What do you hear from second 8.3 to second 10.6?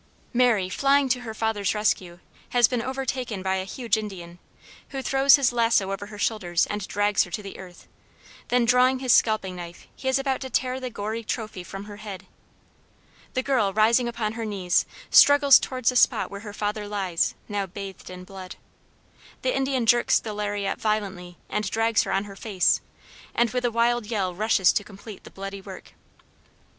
then drawing his scalping knife he is about to